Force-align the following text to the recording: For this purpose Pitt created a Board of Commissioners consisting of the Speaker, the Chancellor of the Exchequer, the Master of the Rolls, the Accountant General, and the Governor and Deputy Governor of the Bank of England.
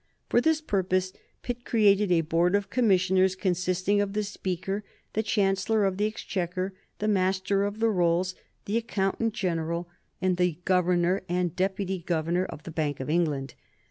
For 0.29 0.41
this 0.41 0.61
purpose 0.61 1.13
Pitt 1.43 1.63
created 1.63 2.11
a 2.11 2.21
Board 2.21 2.55
of 2.55 2.71
Commissioners 2.71 3.35
consisting 3.35 4.01
of 4.01 4.13
the 4.13 4.23
Speaker, 4.23 4.83
the 5.13 5.21
Chancellor 5.21 5.85
of 5.85 5.97
the 5.97 6.07
Exchequer, 6.07 6.73
the 6.97 7.07
Master 7.07 7.63
of 7.63 7.77
the 7.79 7.89
Rolls, 7.91 8.33
the 8.65 8.77
Accountant 8.77 9.35
General, 9.35 9.87
and 10.19 10.37
the 10.37 10.57
Governor 10.65 11.21
and 11.29 11.55
Deputy 11.55 11.99
Governor 11.99 12.45
of 12.45 12.63
the 12.63 12.71
Bank 12.71 12.99
of 12.99 13.11
England. 13.11 13.53